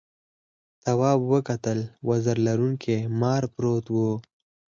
تواب 0.83 1.19
وکتل 1.33 1.79
وزر 2.07 2.37
لرونکي 2.47 2.95
مار 3.19 3.43
پروت 3.53 3.85
و. 3.95 3.97